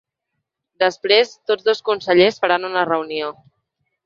Després, 0.83 1.33
tots 1.51 1.67
dos 1.67 1.83
consellers 1.91 2.41
faran 2.47 2.67
una 2.71 2.87
reunió. 2.91 3.31